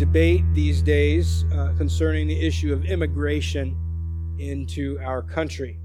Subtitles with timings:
[0.00, 3.76] debate these days uh, concerning the issue of immigration
[4.38, 5.78] into our country.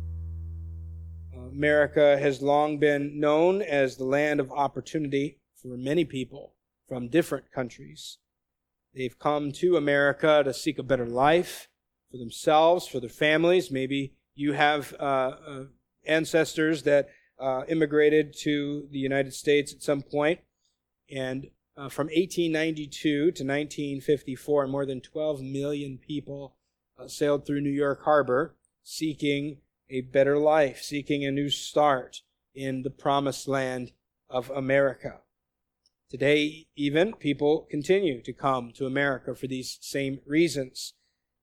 [1.52, 6.54] America has long been known as the land of opportunity for many people
[6.88, 8.18] from different countries.
[8.94, 11.68] They've come to America to seek a better life
[12.10, 13.70] for themselves, for their families.
[13.70, 15.64] Maybe you have uh, uh,
[16.06, 20.40] ancestors that uh, immigrated to the United States at some point,
[21.14, 21.48] and
[21.78, 26.56] uh, from 1892 to 1954, more than 12 million people
[26.98, 29.58] uh, sailed through New York Harbor seeking
[29.90, 32.22] a better life, seeking a new start
[32.54, 33.92] in the promised land
[34.30, 35.20] of America.
[36.10, 40.94] Today, even, people continue to come to America for these same reasons.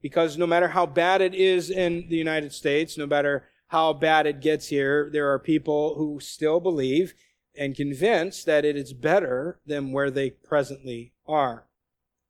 [0.01, 4.27] Because no matter how bad it is in the United States, no matter how bad
[4.27, 7.15] it gets here, there are people who still believe
[7.57, 11.67] and convinced that it is better than where they presently are.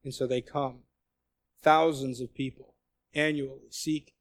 [0.05, 0.81] And so they come.
[1.63, 2.75] Thousands of people
[3.15, 4.15] annually seek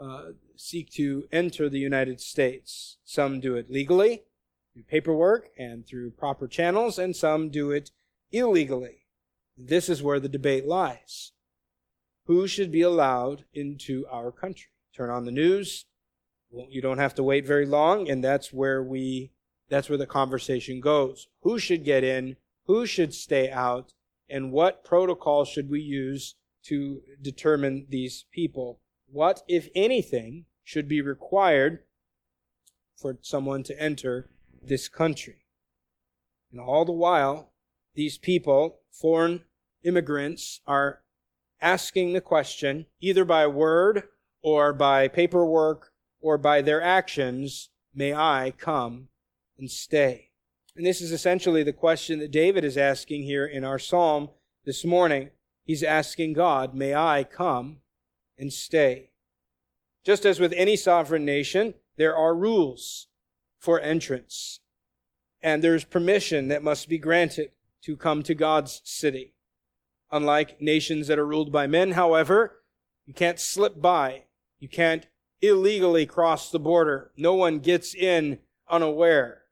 [0.00, 2.98] uh, seek to enter the United States.
[3.04, 4.22] Some do it legally,
[4.72, 7.90] through paperwork and through proper channels, and some do it
[8.30, 9.06] illegally.
[9.56, 11.32] This is where the debate lies.
[12.26, 14.70] Who should be allowed into our country?
[14.94, 15.86] Turn on the news.
[16.50, 19.32] Well, you don't have to wait very long, and that's where we
[19.68, 21.28] that's where the conversation goes.
[21.42, 22.36] Who should get in?
[22.66, 23.92] Who should stay out?
[24.28, 28.80] And what protocol should we use to determine these people?
[29.10, 31.80] What, if anything, should be required
[32.94, 34.28] for someone to enter
[34.62, 35.46] this country.
[36.52, 37.52] And all the while,
[37.94, 39.44] these people, foreign
[39.82, 41.00] immigrants, are
[41.60, 44.04] asking the question, either by word
[44.42, 49.08] or by paperwork or by their actions, may I come
[49.58, 50.30] and stay?
[50.76, 54.30] And this is essentially the question that David is asking here in our psalm
[54.64, 55.30] this morning.
[55.64, 57.78] He's asking God, may I come
[58.38, 59.10] and stay?
[60.04, 63.08] Just as with any sovereign nation, there are rules
[63.58, 64.60] for entrance.
[65.42, 67.50] And there's permission that must be granted
[67.82, 69.34] to come to God's city.
[70.10, 72.62] Unlike nations that are ruled by men, however,
[73.04, 74.24] you can't slip by.
[74.58, 75.06] You can't
[75.40, 77.10] illegally cross the border.
[77.16, 78.38] No one gets in
[78.70, 79.42] unaware.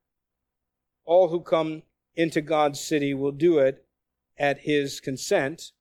[1.06, 1.83] All who come
[2.15, 3.87] into God's city will do it
[4.39, 5.72] at his consent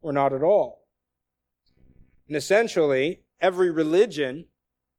[0.00, 0.84] or not at all.
[2.28, 4.46] And essentially, every religion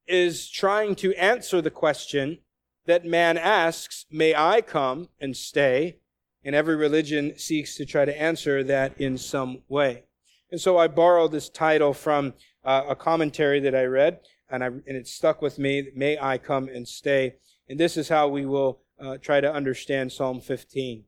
[0.07, 2.40] is trying to answer the question
[2.85, 5.97] that man asks, May I come and stay?
[6.44, 10.03] And every religion seeks to try to answer that in some way.
[10.52, 14.19] And so I borrowed this title from uh, a commentary that I read,
[14.50, 17.38] and, I, and it stuck with me May I come and stay?
[17.67, 21.03] And this is how we will uh, try to understand Psalm 15.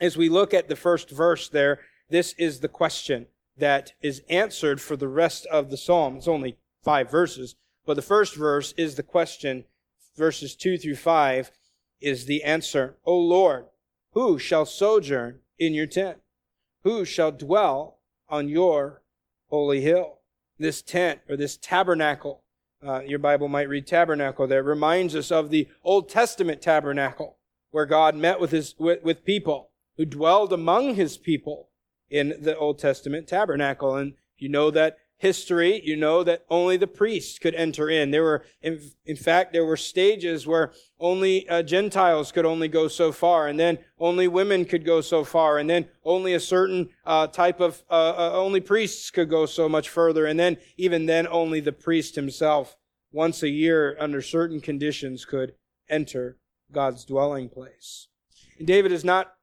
[0.00, 4.80] As we look at the first verse there, this is the question that is answered
[4.80, 6.16] for the rest of the psalm.
[6.16, 7.56] It's only five verses,
[7.86, 9.64] but the first verse is the question.
[10.16, 11.50] Verses two through five
[12.00, 12.96] is the answer.
[13.04, 13.66] O Lord,
[14.12, 16.18] who shall sojourn in your tent?
[16.82, 19.02] Who shall dwell on your
[19.48, 20.18] holy hill?
[20.58, 22.42] This tent or this tabernacle,
[22.86, 27.36] uh, your Bible might read tabernacle there, reminds us of the Old Testament tabernacle
[27.70, 31.68] where God met with his, with, with people who dwelled among his people
[32.08, 33.96] in the Old Testament tabernacle.
[33.96, 38.10] And you know that history, you know that only the priests could enter in.
[38.10, 42.88] There were, in, in fact, there were stages where only uh, Gentiles could only go
[42.88, 46.88] so far, and then only women could go so far, and then only a certain
[47.04, 51.04] uh, type of, uh, uh only priests could go so much further, and then even
[51.04, 52.76] then only the priest himself,
[53.12, 55.52] once a year under certain conditions, could
[55.90, 56.38] enter
[56.72, 58.08] God's dwelling place.
[58.58, 59.34] And David is not,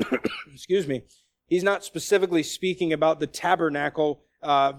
[0.54, 1.02] excuse me,
[1.46, 4.74] He's not specifically speaking about the tabernacle uh,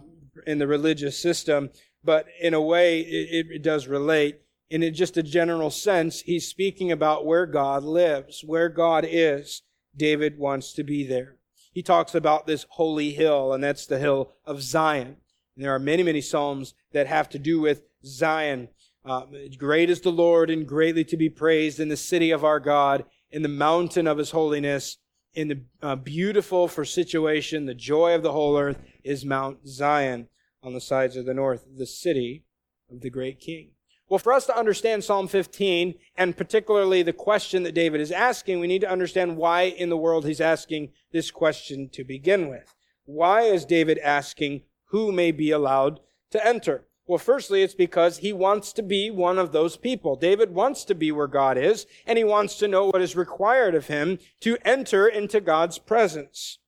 [0.48, 1.70] in the religious system,
[2.04, 4.40] but in a way it, it does relate.
[4.72, 9.62] And In just a general sense, he's speaking about where God lives, where God is.
[9.96, 11.36] David wants to be there.
[11.74, 15.18] He talks about this holy hill, and that's the hill of Zion.
[15.56, 18.70] And there are many, many psalms that have to do with Zion.
[19.04, 19.24] Uh,
[19.58, 23.06] great is the Lord and greatly to be praised in the city of our God,
[23.32, 24.98] in the mountain of his holiness
[25.38, 30.28] in the uh, beautiful for situation, the joy of the whole earth is Mount Zion
[30.62, 32.44] on the sides of the north, the city
[32.92, 33.72] of the great king.
[34.10, 38.60] Well, for us to understand Psalm 15, and particularly the question that David is asking,
[38.60, 42.74] we need to understand why in the world he's asking this question to begin with.
[43.06, 46.00] Why is David asking who may be allowed
[46.32, 46.86] to enter?
[47.06, 50.18] Well, firstly, it's because he wants to be one of those people.
[50.18, 53.76] David wants to be where God is, and he wants to know what is required
[53.76, 56.60] of him to enter into God's presence.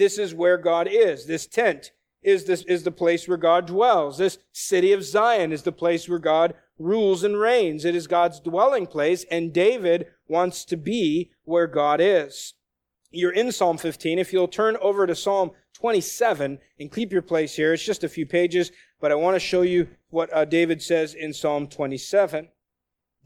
[0.00, 1.26] This is where God is.
[1.26, 1.92] This tent
[2.22, 4.16] is this is the place where God dwells.
[4.16, 7.84] This city of Zion is the place where God rules and reigns.
[7.84, 12.54] It is God's dwelling place, and David wants to be where God is.
[13.10, 14.18] You're in Psalm 15.
[14.18, 18.08] If you'll turn over to Psalm 27 and keep your place here, it's just a
[18.08, 22.48] few pages, but I want to show you what uh, David says in Psalm 27.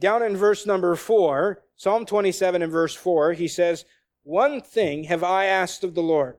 [0.00, 3.84] Down in verse number 4, Psalm 27 and verse 4, he says,
[4.24, 6.38] One thing have I asked of the Lord,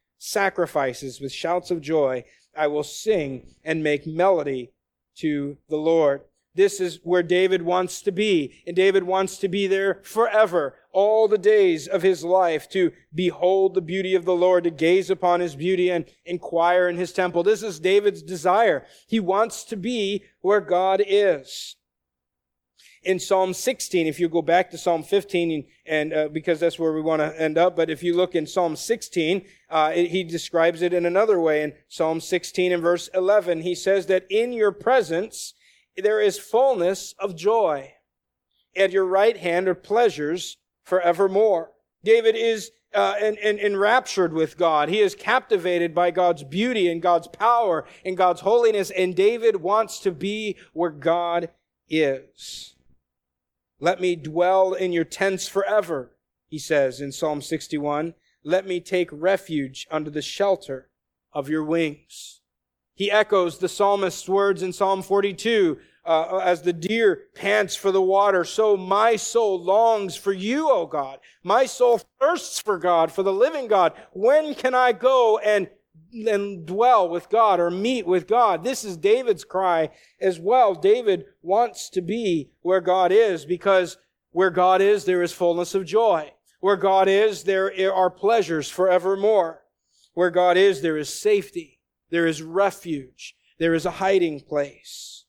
[0.23, 2.23] sacrifices with shouts of joy.
[2.55, 4.71] I will sing and make melody
[5.15, 6.21] to the Lord.
[6.53, 8.61] This is where David wants to be.
[8.67, 13.73] And David wants to be there forever, all the days of his life, to behold
[13.73, 17.41] the beauty of the Lord, to gaze upon his beauty and inquire in his temple.
[17.41, 18.85] This is David's desire.
[19.07, 21.77] He wants to be where God is.
[23.03, 26.93] In Psalm 16, if you go back to Psalm 15, and, uh, because that's where
[26.93, 30.23] we want to end up, but if you look in Psalm 16, uh, it, he
[30.23, 31.63] describes it in another way.
[31.63, 35.55] In Psalm 16 and verse 11, he says that in your presence,
[35.97, 37.93] there is fullness of joy.
[38.75, 41.71] At your right hand are pleasures forevermore.
[42.03, 44.89] David is uh, and, and, enraptured with God.
[44.89, 49.99] He is captivated by God's beauty and God's power and God's holiness, and David wants
[49.99, 51.49] to be where God
[51.89, 52.75] is.
[53.83, 56.15] Let me dwell in your tents forever,
[56.47, 58.13] he says in Psalm 61.
[58.43, 60.91] Let me take refuge under the shelter
[61.33, 62.41] of your wings.
[62.93, 68.01] He echoes the psalmist's words in Psalm 42 uh, as the deer pants for the
[68.01, 71.17] water, so my soul longs for you, O God.
[71.43, 73.93] My soul thirsts for God, for the living God.
[74.13, 75.67] When can I go and,
[76.13, 78.63] and dwell with God or meet with God?
[78.63, 80.75] This is David's cry as well.
[80.75, 83.97] David wants to be where God is because
[84.31, 86.31] where God is, there is fullness of joy.
[86.59, 89.61] Where God is, there are pleasures forevermore.
[90.13, 91.79] Where God is, there is safety.
[92.09, 93.35] There is refuge.
[93.57, 95.25] There is a hiding place.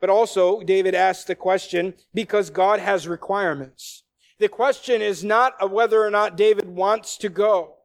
[0.00, 4.02] But also, David asks the question because God has requirements.
[4.40, 7.76] The question is not whether or not David wants to go.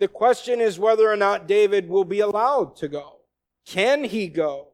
[0.00, 3.18] The question is whether or not David will be allowed to go.
[3.66, 4.68] Can he go?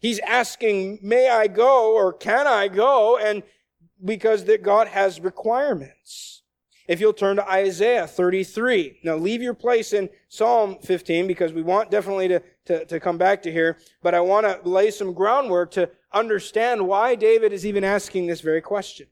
[0.00, 3.16] He's asking, may I go or can I go?
[3.16, 3.44] And
[4.04, 6.42] because that God has requirements.
[6.88, 8.98] If you'll turn to Isaiah 33.
[9.04, 13.16] Now leave your place in Psalm 15 because we want definitely to, to, to come
[13.16, 17.64] back to here, but I want to lay some groundwork to understand why David is
[17.64, 19.06] even asking this very question.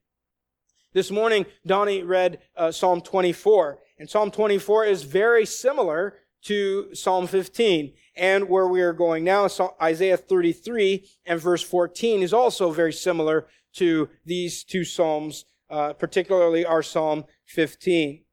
[0.93, 6.15] This morning, Donnie read uh, Psalm 24, and Psalm 24 is very similar
[6.45, 7.93] to Psalm 15.
[8.17, 9.47] And where we are going now,
[9.81, 16.65] Isaiah 33 and verse 14 is also very similar to these two Psalms, uh, particularly
[16.65, 18.25] our Psalm 15.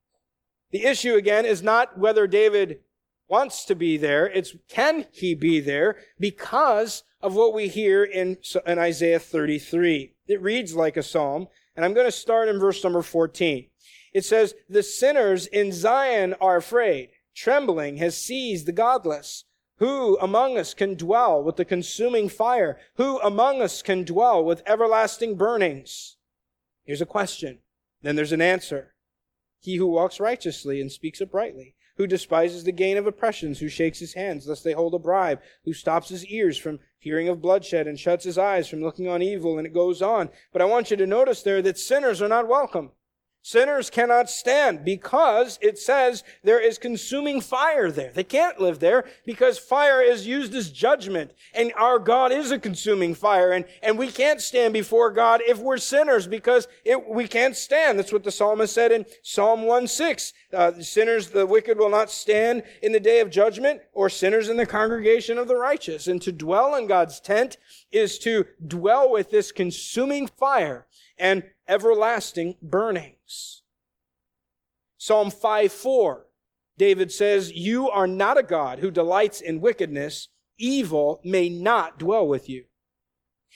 [0.71, 2.79] The issue again is not whether David
[3.27, 4.25] wants to be there.
[4.25, 10.13] It's can he be there because of what we hear in, in Isaiah 33.
[10.27, 13.67] It reads like a psalm, and I'm going to start in verse number 14.
[14.13, 17.09] It says, The sinners in Zion are afraid.
[17.35, 19.45] Trembling has seized the godless.
[19.77, 22.79] Who among us can dwell with the consuming fire?
[22.95, 26.17] Who among us can dwell with everlasting burnings?
[26.83, 27.59] Here's a question.
[28.01, 28.95] Then there's an answer.
[29.59, 33.99] He who walks righteously and speaks uprightly, who despises the gain of oppressions, who shakes
[33.99, 37.87] his hands lest they hold a bribe, who stops his ears from hearing of bloodshed
[37.87, 40.29] and shuts his eyes from looking on evil, and it goes on.
[40.51, 42.91] But I want you to notice there that sinners are not welcome.
[43.47, 48.11] Sinners cannot stand because it says there is consuming fire there.
[48.13, 51.31] They can't live there because fire is used as judgment.
[51.53, 53.53] And our God is a consuming fire.
[53.53, 57.97] And, and we can't stand before God if we're sinners because it, we can't stand.
[57.97, 60.33] That's what the psalmist said in Psalm 1 6.
[60.51, 64.57] Uh, sinners, the wicked will not stand in the day of judgment or sinners in
[64.57, 66.07] the congregation of the righteous.
[66.07, 67.55] And to dwell in God's tent
[67.93, 70.85] is to dwell with this consuming fire
[71.17, 73.61] and everlasting burnings.
[74.97, 76.25] Psalm 5 4,
[76.77, 80.29] David says, You are not a God who delights in wickedness.
[80.57, 82.65] Evil may not dwell with you.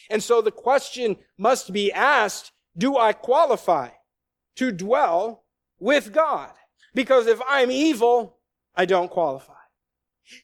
[0.10, 3.90] And so the question must be asked, do I qualify
[4.56, 5.44] to dwell
[5.80, 6.52] with God?
[6.94, 8.38] Because if I'm evil,
[8.76, 9.54] I don't qualify.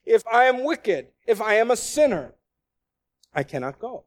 [0.05, 2.33] If I am wicked, if I am a sinner,
[3.33, 4.05] I cannot go.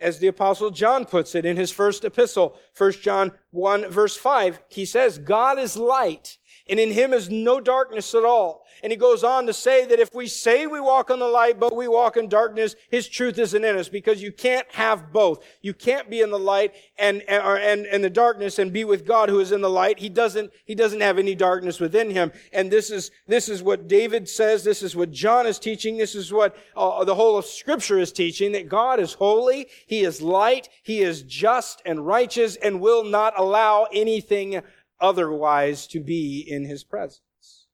[0.00, 4.60] As the apostle John puts it in his first epistle, 1 John 1 verse 5,
[4.68, 6.38] he says, God is light
[6.68, 8.64] and in him is no darkness at all.
[8.82, 11.58] And he goes on to say that if we say we walk in the light,
[11.58, 15.44] but we walk in darkness, his truth isn't in us because you can't have both.
[15.62, 19.28] You can't be in the light and, and, and, the darkness and be with God
[19.28, 19.98] who is in the light.
[19.98, 22.32] He doesn't, he doesn't have any darkness within him.
[22.52, 24.62] And this is, this is what David says.
[24.62, 25.96] This is what John is teaching.
[25.96, 29.66] This is what uh, the whole of scripture is teaching that God is holy.
[29.86, 30.68] He is light.
[30.82, 34.62] He is just and righteous and will not allow anything
[35.00, 37.66] otherwise to be in his presence.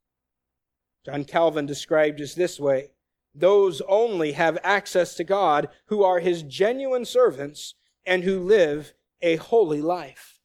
[1.05, 2.91] John Calvin described as this way
[3.35, 7.75] those only have access to God who are his genuine servants
[8.07, 10.39] and who live a holy life.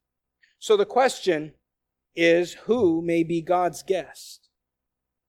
[0.57, 1.53] So the question
[2.15, 4.50] is who may be God's guest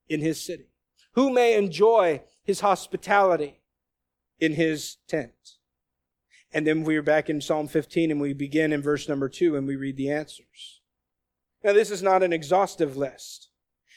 [0.08, 0.70] in his city?
[1.12, 3.60] Who may enjoy his hospitality
[4.38, 5.58] in his tent?
[6.52, 9.66] And then we're back in Psalm 15 and we begin in verse number two and
[9.66, 10.79] we read the answers.
[11.62, 13.48] Now, this is not an exhaustive list.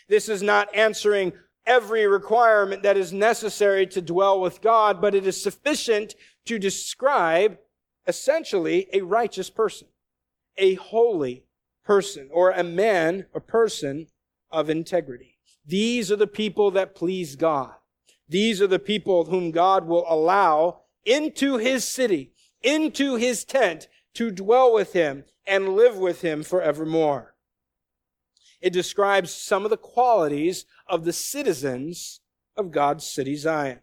[0.07, 1.33] This is not answering
[1.65, 6.15] every requirement that is necessary to dwell with God, but it is sufficient
[6.45, 7.57] to describe
[8.05, 9.87] essentially a righteous person,
[10.57, 11.45] a holy
[11.85, 14.07] person, or a man, a person
[14.51, 15.37] of integrity.
[15.65, 17.73] These are the people that please God.
[18.27, 24.31] These are the people whom God will allow into his city, into his tent to
[24.31, 27.32] dwell with him and live with him forevermore.
[28.63, 32.21] It describes some of the qualities of the citizens
[32.55, 33.81] of God's city Zion.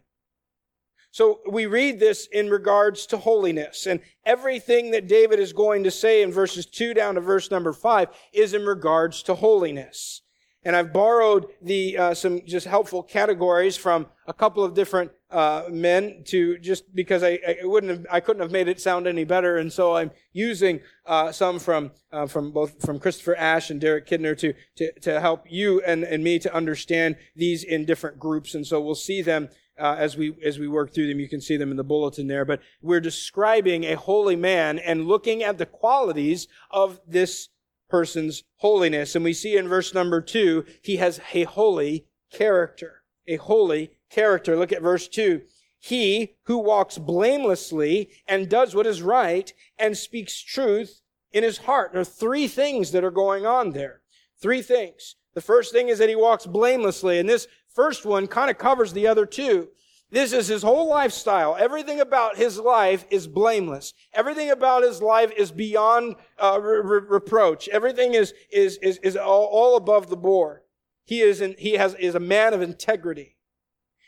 [1.11, 5.91] So we read this in regards to holiness and everything that David is going to
[5.91, 10.23] say in verses 2 down to verse number 5 is in regards to holiness.
[10.63, 15.63] And I've borrowed the uh, some just helpful categories from a couple of different uh,
[15.69, 19.23] men to just because I, I wouldn't have I couldn't have made it sound any
[19.23, 23.79] better, and so I'm using uh, some from uh, from both from Christopher Ash and
[23.79, 28.19] Derek Kidner to to to help you and and me to understand these in different
[28.19, 29.49] groups, and so we'll see them.
[29.79, 32.27] Uh, as we as we work through them, you can see them in the bulletin
[32.27, 32.45] there.
[32.45, 37.49] But we're describing a holy man and looking at the qualities of this
[37.91, 39.13] person's holiness.
[39.13, 43.03] And we see in verse number two, he has a holy character.
[43.27, 44.55] A holy character.
[44.55, 45.41] Look at verse two.
[45.77, 51.91] He who walks blamelessly and does what is right and speaks truth in his heart.
[51.91, 54.01] There are three things that are going on there.
[54.41, 55.15] Three things.
[55.33, 58.93] The first thing is that he walks blamelessly, and this first one kind of covers
[58.93, 59.69] the other two.
[60.11, 61.55] This is his whole lifestyle.
[61.57, 63.93] Everything about his life is blameless.
[64.13, 67.69] Everything about his life is beyond uh, re- reproach.
[67.69, 70.61] Everything is is is, is all, all above the board.
[71.05, 73.37] He is in, he has is a man of integrity.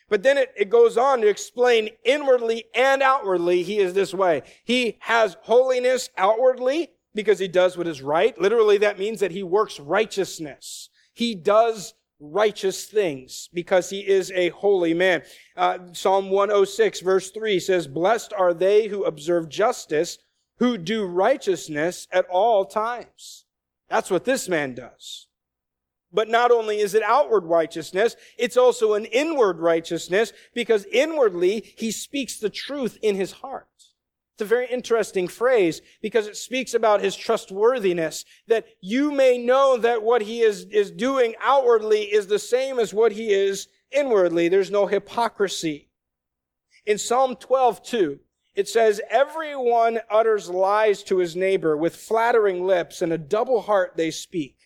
[0.09, 4.43] But then it, it goes on to explain inwardly and outwardly he is this way.
[4.65, 8.39] He has holiness outwardly because he does what is right.
[8.39, 10.89] Literally, that means that he works righteousness.
[11.13, 11.93] He does
[12.23, 15.23] righteous things because he is a holy man.
[15.57, 20.17] Uh, Psalm 106 verse 3 says, Blessed are they who observe justice,
[20.59, 23.45] who do righteousness at all times.
[23.89, 25.27] That's what this man does.
[26.11, 31.91] But not only is it outward righteousness, it's also an inward righteousness because inwardly he
[31.91, 33.67] speaks the truth in his heart.
[34.33, 39.77] It's a very interesting phrase because it speaks about his trustworthiness, that you may know
[39.77, 44.49] that what he is, is doing outwardly is the same as what he is inwardly.
[44.49, 45.89] There's no hypocrisy.
[46.83, 48.19] In Psalm 12, 2,
[48.55, 53.93] it says, Everyone utters lies to his neighbor with flattering lips and a double heart
[53.95, 54.57] they speak.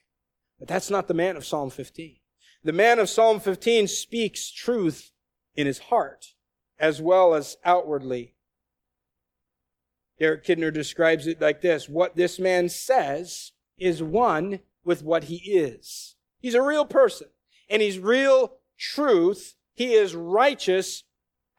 [0.60, 2.16] But that's not the man of Psalm 15.
[2.64, 5.12] The man of Psalm 15 speaks truth
[5.56, 6.36] in his heart
[6.80, 8.36] as well as outwardly
[10.20, 15.36] Derek Kidner describes it like this What this man says is one with what he
[15.36, 16.16] is.
[16.40, 17.28] He's a real person,
[17.70, 19.56] and he's real truth.
[19.74, 21.04] He is righteous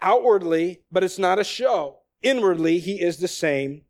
[0.01, 2.01] outwardly, but it's not a show.
[2.23, 3.83] Inwardly, he is the same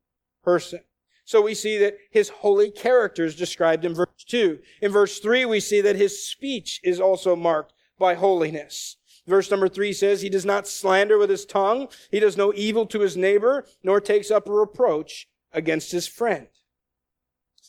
[0.43, 0.81] person.
[1.25, 4.59] So we see that his holy character is described in verse 2.
[4.81, 8.97] In verse 3, we see that his speech is also marked by holiness.
[9.29, 11.89] Verse number three says, He does not slander with his tongue.
[12.11, 16.49] He does no evil to his neighbor, nor takes up a reproach against his friend.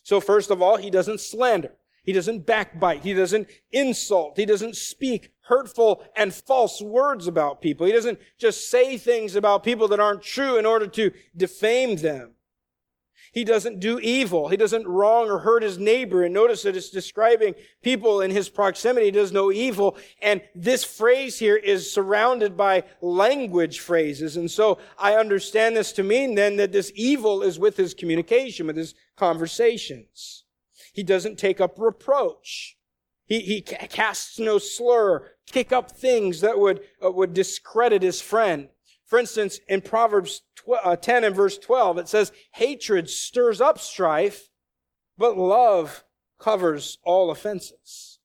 [0.03, 1.73] So first of all, he doesn't slander.
[2.03, 3.03] He doesn't backbite.
[3.03, 4.37] He doesn't insult.
[4.37, 7.85] He doesn't speak hurtful and false words about people.
[7.85, 12.35] He doesn't just say things about people that aren't true in order to defame them.
[13.31, 14.47] He doesn't do evil.
[14.49, 16.23] He doesn't wrong or hurt his neighbor.
[16.23, 19.07] And notice that it's describing people in his proximity.
[19.07, 19.97] He does no evil.
[20.21, 24.37] And this phrase here is surrounded by language phrases.
[24.37, 28.67] And so I understand this to mean then that this evil is with his communication,
[28.67, 30.43] with his conversations.
[30.93, 32.77] He doesn't take up reproach.
[33.25, 38.69] He, he casts no slur, kick up things that would, uh, would discredit his friend.
[39.09, 40.43] For instance, in Proverbs
[40.83, 44.49] uh, 10 and verse 12, it says, hatred stirs up strife,
[45.17, 46.03] but love
[46.39, 48.19] covers all offenses.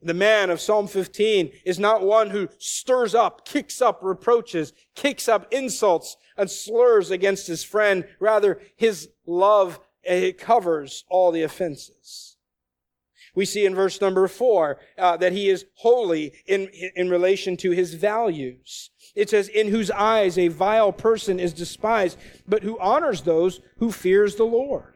[0.00, 5.28] The man of Psalm 15 is not one who stirs up, kicks up reproaches, kicks
[5.28, 8.08] up insults and slurs against his friend.
[8.18, 12.36] Rather, his love it covers all the offenses.
[13.34, 17.70] We see in verse number four uh, that he is holy in, in relation to
[17.70, 18.90] his values.
[19.14, 23.92] It says, in whose eyes a vile person is despised, but who honors those who
[23.92, 24.94] fears the Lord.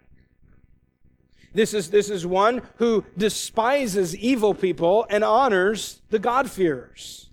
[1.53, 7.26] This is, this is one who despises evil people and honors the God-fearers.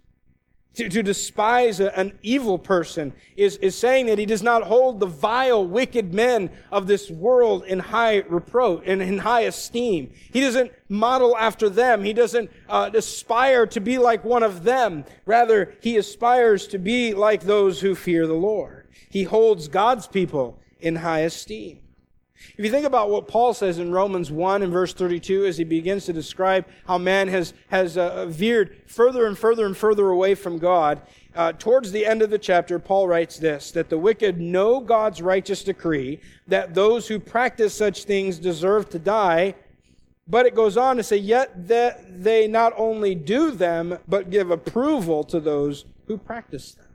[0.75, 5.00] To, to despise a, an evil person is, is saying that he does not hold
[5.00, 10.12] the vile, wicked men of this world in high reproach and in high esteem.
[10.32, 12.03] He doesn't model after them.
[12.03, 15.06] He doesn't uh, aspire to be like one of them.
[15.27, 18.88] Rather, he aspires to be like those who fear the Lord.
[19.12, 21.83] He holds God's people in high esteem.
[22.58, 25.64] If you think about what Paul says in Romans 1 and verse 32 as he
[25.64, 30.36] begins to describe how man has, has uh, veered further and further and further away
[30.36, 31.02] from God,
[31.36, 35.22] uh, towards the end of the chapter, Paul writes this, that the wicked know God's
[35.22, 39.56] righteous decree, that those who practice such things deserve to die,
[40.28, 44.52] but it goes on to say, yet that they not only do them, but give
[44.52, 46.86] approval to those who practice them.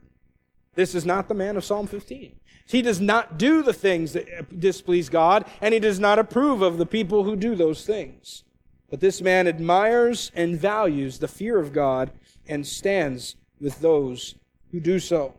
[0.75, 2.39] This is not the man of Psalm 15.
[2.69, 6.77] He does not do the things that displease God, and he does not approve of
[6.77, 8.43] the people who do those things.
[8.91, 12.11] But this man admires and values the fear of God
[12.47, 14.35] and stands with those
[14.71, 15.33] who do so.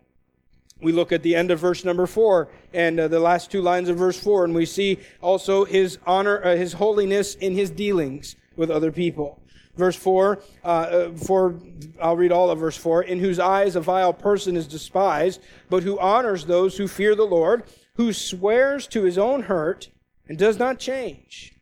[0.83, 3.89] We look at the end of verse number four and uh, the last two lines
[3.89, 8.35] of verse four, and we see also his honor, uh, his holiness in his dealings
[8.57, 9.40] with other people.
[9.77, 11.59] Verse 4, uh, uh, for,
[12.03, 15.85] I'll read all of verse 4, in whose eyes a vile person is despised, but
[15.85, 17.63] who honors those who fear the Lord,
[17.95, 19.91] who swears to his own hurt
[20.29, 21.55] and does not change,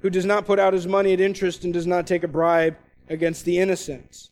[0.00, 2.76] who does not put out his money at interest and does not take a bribe
[3.08, 4.28] against the innocent.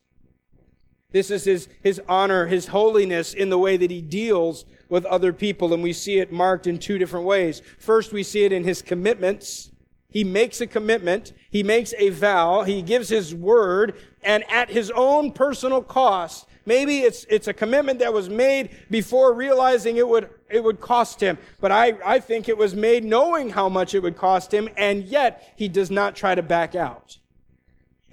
[1.11, 5.33] This is his, his honor, his holiness in the way that he deals with other
[5.33, 7.63] people, and we see it marked in two different ways.
[7.79, 9.71] First, we see it in his commitments
[10.17, 14.91] he makes a commitment, he makes a vow, he gives his word, and at his
[14.93, 20.31] own personal cost, maybe it's, it's a commitment that was made before realizing it would,
[20.49, 21.37] it would cost him.
[21.61, 25.05] But I, I think it was made knowing how much it would cost him, and
[25.05, 27.19] yet he does not try to back out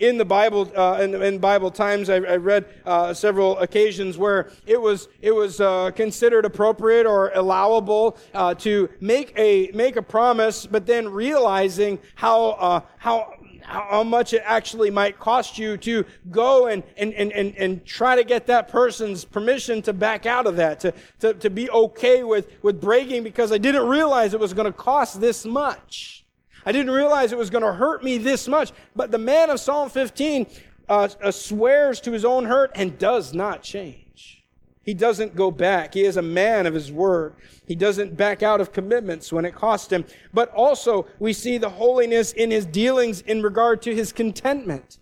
[0.04, 4.52] in the Bible, uh, in, in, Bible times, I, I read uh, several occasions where
[4.66, 10.02] it was it was uh, considered appropriate or allowable uh, to make a make a
[10.02, 16.04] promise, but then realizing how uh, how how much it actually might cost you to
[16.30, 20.46] go and, and, and, and, and try to get that person's permission to back out
[20.46, 24.40] of that, to, to, to be okay with, with breaking because I didn't realize it
[24.42, 26.23] was going to cost this much.
[26.66, 28.72] I didn't realize it was going to hurt me this much.
[28.96, 30.48] But the man of Psalm 15
[30.90, 34.44] uh, uh, swears to his own hurt and does not change.
[34.84, 35.94] He doesn't go back.
[35.94, 37.36] He is a man of his word.
[37.66, 40.04] He doesn't back out of commitments when it cost him.
[40.34, 44.98] But also, we see the holiness in his dealings in regard to his contentment.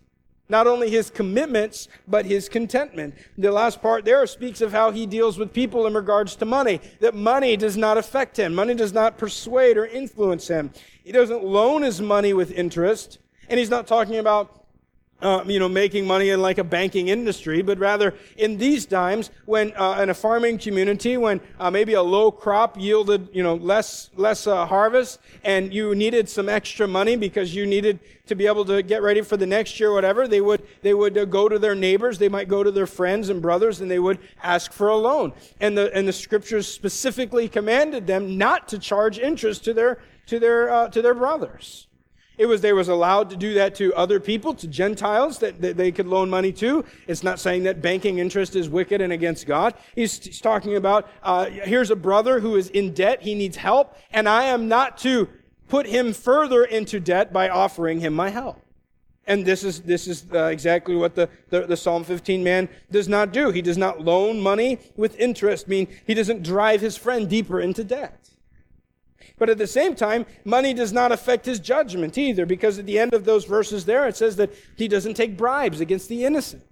[0.52, 3.14] Not only his commitments, but his contentment.
[3.38, 6.78] The last part there speaks of how he deals with people in regards to money.
[7.00, 8.54] That money does not affect him.
[8.54, 10.70] Money does not persuade or influence him.
[11.04, 13.18] He doesn't loan his money with interest.
[13.48, 14.61] And he's not talking about
[15.22, 19.30] uh, you know, making money in like a banking industry, but rather in these times
[19.46, 23.54] when uh, in a farming community, when uh, maybe a low crop yielded, you know,
[23.54, 28.46] less less uh, harvest, and you needed some extra money because you needed to be
[28.46, 31.24] able to get ready for the next year, or whatever, they would they would uh,
[31.24, 34.18] go to their neighbors, they might go to their friends and brothers, and they would
[34.42, 35.32] ask for a loan.
[35.60, 40.40] And the and the scriptures specifically commanded them not to charge interest to their to
[40.40, 41.86] their uh, to their brothers.
[42.38, 45.76] It was they was allowed to do that to other people, to Gentiles that, that
[45.76, 46.84] they could loan money to.
[47.06, 49.74] It's not saying that banking interest is wicked and against God.
[49.94, 53.96] He's, he's talking about uh, here's a brother who is in debt, he needs help,
[54.10, 55.28] and I am not to
[55.68, 58.62] put him further into debt by offering him my help.
[59.26, 63.08] And this is, this is uh, exactly what the, the, the, Psalm 15 man does
[63.08, 63.50] not do.
[63.50, 67.84] He does not loan money with interest, mean he doesn't drive his friend deeper into
[67.84, 68.21] debt.
[69.42, 72.96] But at the same time, money does not affect his judgment either, because at the
[72.96, 76.62] end of those verses there, it says that he doesn't take bribes against the innocent.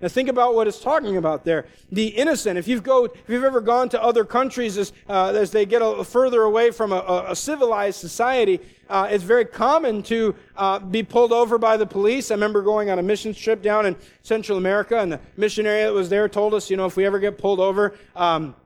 [0.00, 1.66] Now think about what it's talking about there.
[1.92, 2.58] The innocent.
[2.58, 5.82] If you've go, if you've ever gone to other countries as, uh, as they get
[5.82, 11.02] a, further away from a, a civilized society, uh, it's very common to uh, be
[11.02, 12.30] pulled over by the police.
[12.30, 15.92] I remember going on a mission trip down in Central America, and the missionary that
[15.92, 18.56] was there told us, you know, if we ever get pulled over, um,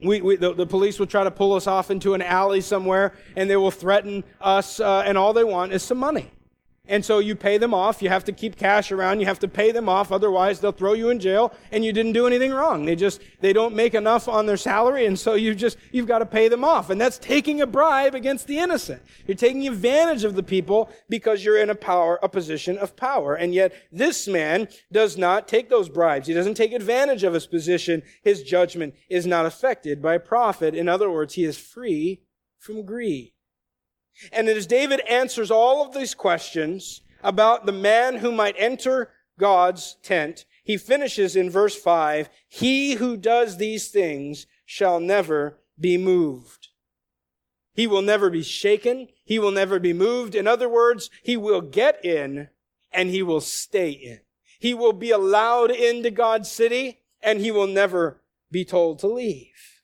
[0.00, 3.14] we, we the, the, police will try to pull us off into an alley somewhere,
[3.36, 6.30] and they will threaten us, uh, and all they want is some money.
[6.88, 8.00] And so you pay them off.
[8.00, 9.20] You have to keep cash around.
[9.20, 10.10] You have to pay them off.
[10.10, 12.86] Otherwise, they'll throw you in jail and you didn't do anything wrong.
[12.86, 15.04] They just, they don't make enough on their salary.
[15.04, 16.88] And so you just, you've got to pay them off.
[16.88, 19.02] And that's taking a bribe against the innocent.
[19.26, 23.34] You're taking advantage of the people because you're in a power, a position of power.
[23.34, 26.26] And yet this man does not take those bribes.
[26.26, 28.02] He doesn't take advantage of his position.
[28.22, 30.74] His judgment is not affected by profit.
[30.74, 32.22] In other words, he is free
[32.58, 33.32] from greed.
[34.32, 39.96] And as David answers all of these questions about the man who might enter God's
[40.02, 46.68] tent, he finishes in verse 5 He who does these things shall never be moved.
[47.72, 49.08] He will never be shaken.
[49.24, 50.34] He will never be moved.
[50.34, 52.48] In other words, he will get in
[52.90, 54.20] and he will stay in.
[54.58, 59.77] He will be allowed into God's city and he will never be told to leave.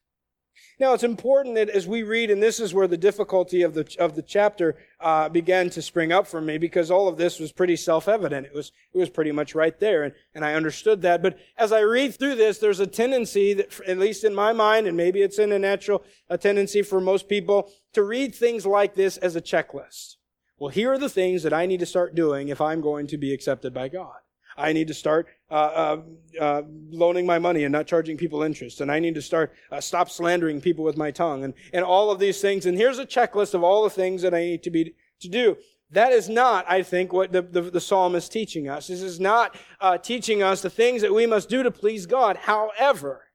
[0.80, 3.94] Now, it's important that as we read, and this is where the difficulty of the,
[4.00, 7.52] of the chapter uh, began to spring up for me, because all of this was
[7.52, 8.46] pretty self-evident.
[8.46, 11.22] It was, it was pretty much right there, and, and I understood that.
[11.22, 14.88] But as I read through this, there's a tendency that, at least in my mind,
[14.88, 18.94] and maybe it's in a natural a tendency for most people, to read things like
[18.94, 20.16] this as a checklist.
[20.58, 23.16] Well, here are the things that I need to start doing if I'm going to
[23.16, 24.16] be accepted by God.
[24.56, 26.02] I need to start uh, uh,
[26.40, 28.80] uh, loaning my money and not charging people interest.
[28.80, 32.10] And I need to start uh, stop slandering people with my tongue and, and all
[32.10, 32.66] of these things.
[32.66, 35.56] And here's a checklist of all the things that I need to be to do.
[35.90, 38.88] That is not, I think, what the, the, the psalm is teaching us.
[38.88, 42.36] This is not uh, teaching us the things that we must do to please God.
[42.36, 43.26] However,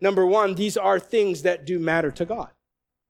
[0.00, 2.50] number one, these are things that do matter to God.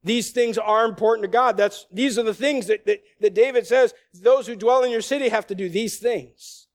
[0.02, 1.56] These things are important to God.
[1.56, 5.02] That's, these are the things that, that, that David says, those who dwell in your
[5.02, 6.68] city have to do these things.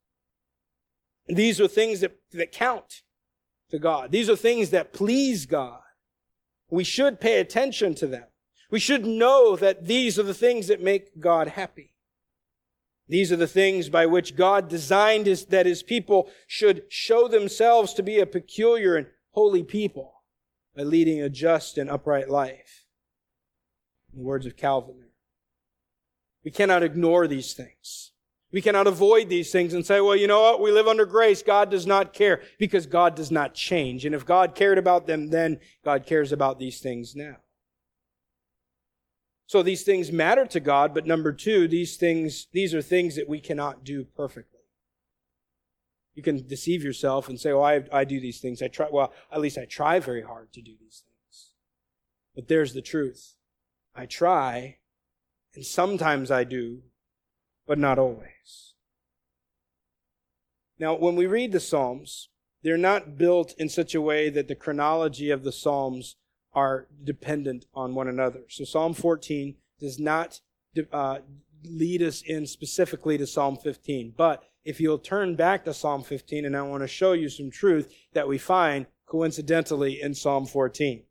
[1.28, 3.02] And these are things that, that count
[3.72, 4.12] to God.
[4.12, 5.80] These are things that please God.
[6.70, 8.26] We should pay attention to them.
[8.70, 11.94] We should know that these are the things that make God happy.
[13.08, 17.94] These are the things by which God designed his, that his people should show themselves
[17.94, 20.24] to be a peculiar and holy people
[20.76, 22.85] by leading a just and upright life
[24.16, 24.96] in the words of Calvin.
[26.44, 28.12] We cannot ignore these things.
[28.52, 30.62] We cannot avoid these things and say, well, you know what?
[30.62, 31.44] We live under grace.
[31.44, 34.06] God does not care because God does not change.
[34.06, 37.38] And if God cared about them then, God cares about these things now.
[39.48, 43.28] So these things matter to God, but number two, these things, these are things that
[43.28, 44.62] we cannot do perfectly.
[46.14, 48.62] You can deceive yourself and say, oh, I, I do these things.
[48.62, 51.52] I try, well, at least I try very hard to do these things.
[52.34, 53.36] But there's the truth.
[53.96, 54.78] I try,
[55.54, 56.82] and sometimes I do,
[57.66, 58.74] but not always.
[60.78, 62.30] Now, when we read the Psalms,
[62.64, 66.18] they're not built in such a way that the chronology of the Psalms
[66.54, 68.42] are dependent on one another.
[68.50, 70.42] So Psalm 14 does not
[70.92, 71.20] uh,
[71.64, 74.14] lead us in specifically to Psalm 15.
[74.18, 77.52] But if you'll turn back to Psalm 15, and I want to show you some
[77.52, 81.04] truth that we find coincidentally in Psalm 14.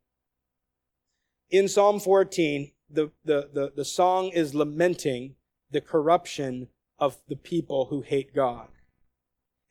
[1.51, 5.35] In Psalm 14, the, the, the, the song is lamenting
[5.71, 8.67] the corruption of the people who hate God.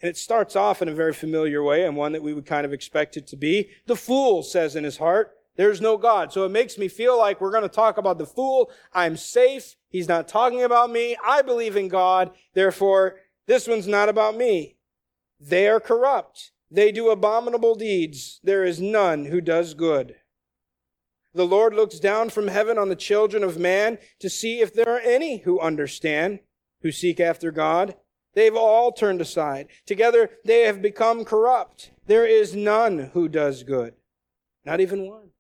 [0.01, 2.67] And it starts off in a very familiar way and one that we would kind
[2.67, 3.71] of expect it to be.
[3.87, 6.33] The fool says in his heart, there's no God.
[6.33, 8.71] So it makes me feel like we're going to talk about the fool.
[8.93, 9.77] I'm safe.
[9.89, 11.17] He's not talking about me.
[11.25, 12.33] I believe in God.
[12.55, 14.77] Therefore, this one's not about me.
[15.41, 16.51] They are corrupt.
[16.71, 18.41] They do abominable deeds.
[18.43, 20.17] There is none who does good.
[21.35, 24.89] The Lord looks down from heaven on the children of man to see if there
[24.89, 26.39] are any who understand,
[26.83, 27.97] who seek after God.
[28.35, 29.69] They've all turned aside.
[29.85, 31.91] Together they have become corrupt.
[32.07, 33.95] There is none who does good.
[34.65, 35.31] Not even one.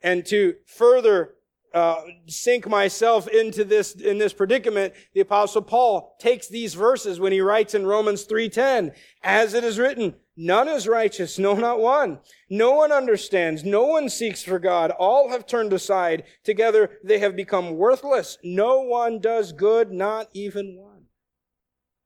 [0.00, 1.34] And to further
[1.74, 7.32] uh, sink myself into this in this predicament the apostle paul takes these verses when
[7.32, 12.20] he writes in romans 3.10 as it is written none is righteous no not one.
[12.50, 14.90] No one understands no one seeks for god.
[14.90, 16.24] All have turned aside.
[16.44, 18.38] Together they have become worthless.
[18.42, 21.04] No one does good not even one.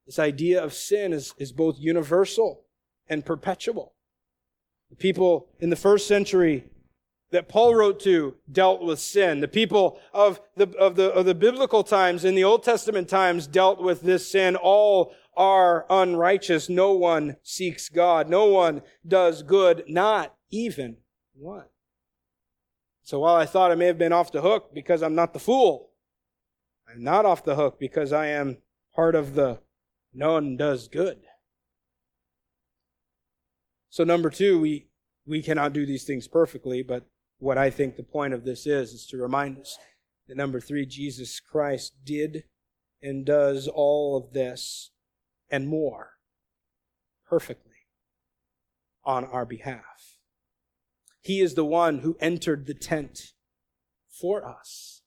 [0.07, 2.65] This idea of sin is, is both universal
[3.09, 3.95] and perpetual.
[4.91, 6.65] The people in the first century
[7.31, 9.41] that Paul wrote to dealt with sin.
[9.41, 13.47] The people of the, of the, of the biblical times, in the Old Testament times,
[13.47, 14.57] dealt with this sin.
[14.57, 16.69] All are unrighteous.
[16.69, 18.29] No one seeks God.
[18.29, 20.99] No one does good, not even
[21.35, 21.67] one.
[23.03, 25.39] So while I thought I may have been off the hook because I'm not the
[25.39, 25.91] fool,
[26.89, 28.59] I'm not off the hook because I am
[28.95, 29.61] part of the
[30.13, 31.19] no one does good.
[33.91, 34.89] So number two, we,
[35.27, 37.07] we cannot do these things perfectly, but
[37.39, 39.79] what I think the point of this is, is to remind us
[40.29, 42.45] that number three, Jesus Christ did
[43.03, 44.91] and does all of this
[45.51, 46.13] and more
[47.29, 47.73] perfectly
[49.05, 50.19] on our behalf.
[51.21, 53.33] He is the one who entered the tent
[54.09, 55.03] for us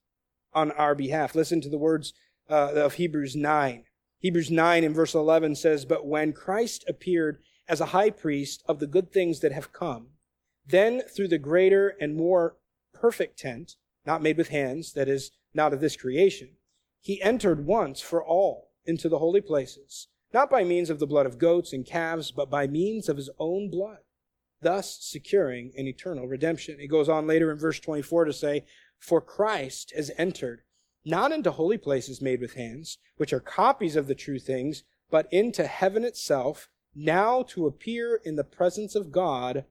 [0.53, 1.35] on our behalf.
[1.35, 2.13] Listen to the words
[2.49, 3.83] uh, of Hebrews 9.
[4.19, 8.79] Hebrews 9 in verse 11 says, But when Christ appeared as a high priest of
[8.79, 10.07] the good things that have come,
[10.69, 12.58] then through the greater and more
[12.93, 16.49] perfect tent, not made with hands, that is, not of this creation,
[17.01, 21.25] he entered once for all into the holy places, not by means of the blood
[21.25, 23.99] of goats and calves, but by means of his own blood,
[24.62, 26.79] thus securing an eternal redemption.
[26.79, 28.65] He goes on later in verse 24 to say,
[28.99, 30.62] For Christ has entered
[31.03, 35.27] not into holy places made with hands, which are copies of the true things, but
[35.32, 39.65] into heaven itself, now to appear in the presence of God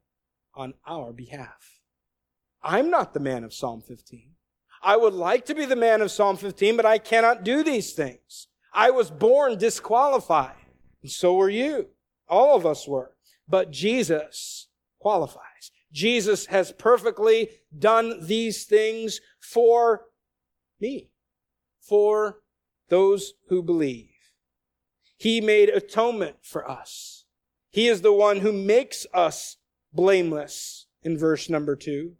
[0.58, 1.80] on our behalf.
[2.62, 4.32] I'm not the man of Psalm 15.
[4.82, 7.92] I would like to be the man of Psalm 15, but I cannot do these
[7.92, 8.48] things.
[8.74, 10.56] I was born disqualified,
[11.02, 11.86] and so were you.
[12.28, 13.12] All of us were.
[13.48, 14.68] But Jesus
[14.98, 15.70] qualifies.
[15.92, 20.06] Jesus has perfectly done these things for
[20.80, 21.10] me
[21.80, 22.40] for
[22.88, 24.10] those who believe.
[25.16, 27.24] He made atonement for us.
[27.70, 29.56] He is the one who makes us
[29.92, 32.16] blameless in verse number two.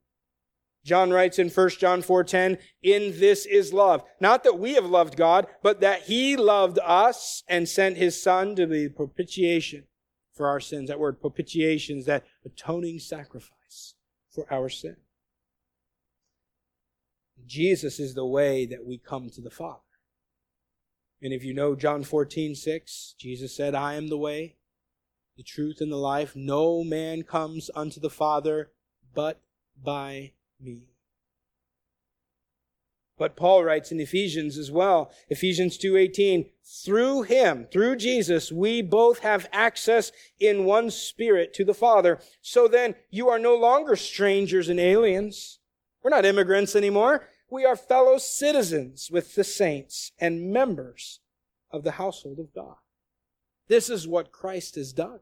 [0.84, 5.16] John writes in 1 John 4:10, "In this is love, not that we have loved
[5.16, 9.86] God, but that he loved us and sent his son to be propitiation
[10.32, 13.94] for our sins." That word propitiation is that atoning sacrifice
[14.30, 14.96] for our sin.
[17.44, 19.82] Jesus is the way that we come to the Father.
[21.20, 24.57] And if you know John 14, 6, Jesus said, I am the way,
[25.38, 26.36] the truth, and the life.
[26.36, 28.70] No man comes unto the Father
[29.14, 29.40] but
[29.82, 30.82] by me.
[33.16, 39.20] But Paul writes in Ephesians as well, Ephesians 2:18, through him, through Jesus, we both
[39.20, 42.20] have access in one spirit to the Father.
[42.42, 45.58] So then you are no longer strangers and aliens.
[46.02, 51.20] We're not immigrants anymore we are fellow citizens with the saints and members
[51.70, 52.76] of the household of God.
[53.68, 55.20] This is what Christ has done.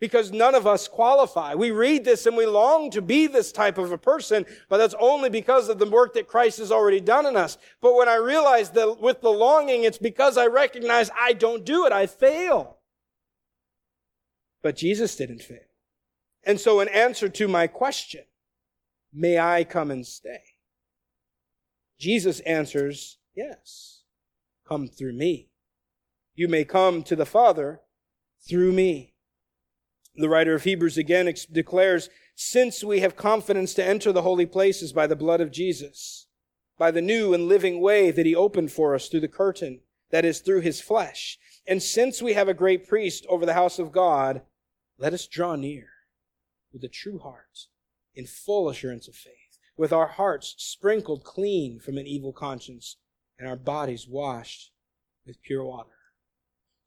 [0.00, 1.54] Because none of us qualify.
[1.54, 4.94] We read this and we long to be this type of a person, but that's
[5.00, 7.58] only because of the work that Christ has already done in us.
[7.80, 11.84] But when I realize that with the longing, it's because I recognize I don't do
[11.84, 11.92] it.
[11.92, 12.78] I fail.
[14.62, 15.58] But Jesus didn't fail.
[16.44, 18.22] And so in answer to my question,
[19.12, 20.42] may I come and stay?
[21.98, 24.02] Jesus answers, Yes,
[24.66, 25.48] come through me.
[26.34, 27.80] You may come to the Father
[28.48, 29.14] through me.
[30.18, 34.46] The writer of Hebrews again ex- declares, Since we have confidence to enter the holy
[34.46, 36.26] places by the blood of Jesus,
[36.76, 40.24] by the new and living way that he opened for us through the curtain, that
[40.24, 43.92] is, through his flesh, and since we have a great priest over the house of
[43.92, 44.42] God,
[44.98, 45.88] let us draw near
[46.72, 47.66] with a true heart
[48.14, 52.96] in full assurance of faith with our hearts sprinkled clean from an evil conscience
[53.38, 54.72] and our bodies washed
[55.24, 55.90] with pure water.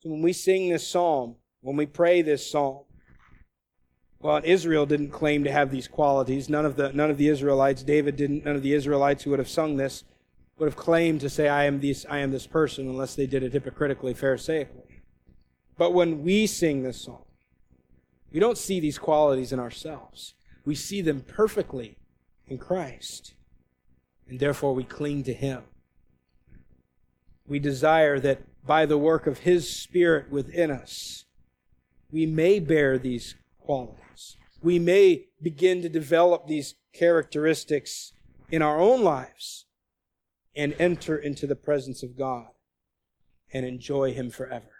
[0.02, 2.84] So when we sing this psalm, when we pray this psalm,
[4.22, 6.50] well, Israel didn't claim to have these qualities.
[6.50, 8.46] None of the none of the Israelites, David didn't.
[8.46, 10.04] None of the Israelites who would have sung this
[10.58, 13.44] would have claimed to say, "I am this, I am this person," unless they did
[13.44, 14.86] it hypocritically, pharisaical.
[15.78, 17.26] But when we sing this song,
[18.32, 20.36] we don't see these qualities in ourselves.
[20.64, 21.98] We see them perfectly
[22.48, 23.34] in Christ.
[24.28, 25.64] And therefore we cling to Him.
[27.48, 31.26] We desire that by the work of His Spirit within us,
[32.12, 34.01] we may bear these qualities.
[34.62, 38.14] We may begin to develop these characteristics
[38.50, 39.66] in our own lives
[40.56, 42.48] and enter into the presence of God
[43.54, 44.72] and enjoy Him forever.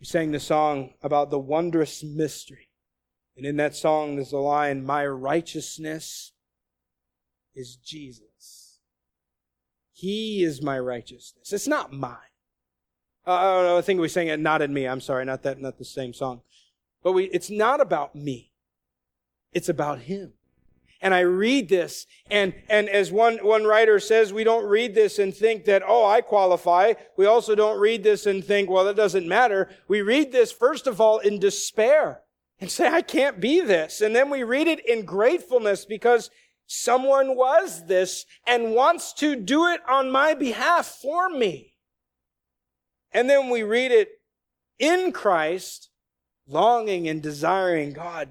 [0.00, 2.70] We sang the song about the wondrous mystery.
[3.36, 6.32] And in that song, there's a line, My righteousness
[7.54, 8.80] is Jesus.
[9.92, 11.52] He is my righteousness.
[11.52, 12.16] It's not mine.
[13.26, 14.86] Uh, I think we sang it not in me.
[14.86, 16.42] I'm sorry, not that, not the same song.
[17.02, 18.52] But we, it's not about me.
[19.54, 20.34] It's about Him.
[21.04, 25.18] and I read this, and, and as one, one writer says, we don't read this
[25.18, 26.94] and think that, oh, I qualify.
[27.18, 29.68] We also don't read this and think, well, it doesn't matter.
[29.86, 32.22] We read this, first of all, in despair
[32.58, 34.00] and say, I can't be this.
[34.00, 36.30] And then we read it in gratefulness because
[36.66, 41.74] someone was this and wants to do it on my behalf for me.
[43.12, 44.08] And then we read it
[44.78, 45.90] in Christ,
[46.48, 48.30] longing and desiring, God,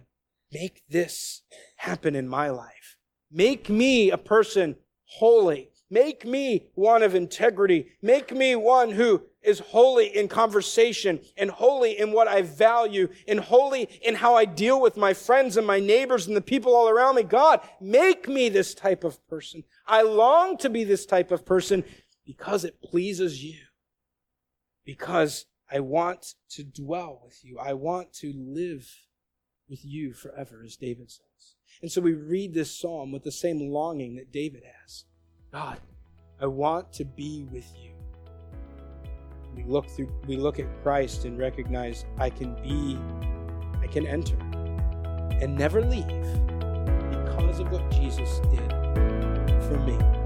[0.53, 1.41] make this
[1.77, 2.97] happen in my life.
[3.31, 5.71] Make me a person holy.
[5.89, 7.87] Make me one of integrity.
[8.01, 13.39] Make me one who is holy in conversation and holy in what I value and
[13.39, 16.89] holy in how I deal with my friends and my neighbors and the people all
[16.89, 17.23] around me.
[17.23, 19.63] God, make me this type of person.
[19.85, 21.83] I long to be this type of person
[22.25, 23.59] because it pleases you.
[24.85, 27.57] Because I want to dwell with you.
[27.59, 28.89] I want to live
[29.69, 31.55] with you forever, as David says.
[31.81, 35.05] And so we read this psalm with the same longing that David has.
[35.51, 35.79] God,
[36.41, 37.91] I want to be with you.
[39.55, 42.97] We look through we look at Christ and recognize I can be
[43.81, 44.37] I can enter
[45.41, 46.07] and never leave
[47.11, 48.71] because of what Jesus did
[49.63, 50.22] for me.